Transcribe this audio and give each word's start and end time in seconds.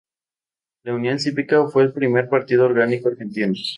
La 0.81 0.95
Unión 0.95 1.19
Cívica 1.19 1.67
fue 1.69 1.83
el 1.83 1.93
primer 1.93 2.27
partido 2.27 2.65
orgánico 2.65 3.07
argentino. 3.09 3.53